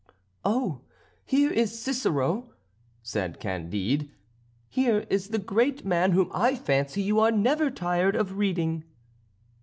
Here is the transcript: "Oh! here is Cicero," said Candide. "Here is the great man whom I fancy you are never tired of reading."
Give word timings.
"Oh! 0.43 0.81
here 1.25 1.51
is 1.51 1.79
Cicero," 1.79 2.55
said 3.03 3.39
Candide. 3.39 4.09
"Here 4.67 5.05
is 5.11 5.27
the 5.27 5.37
great 5.37 5.85
man 5.85 6.13
whom 6.13 6.31
I 6.33 6.55
fancy 6.55 7.03
you 7.03 7.19
are 7.19 7.29
never 7.31 7.69
tired 7.69 8.15
of 8.15 8.35
reading." 8.39 8.83